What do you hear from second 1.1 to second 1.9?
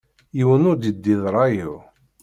d rray-iw.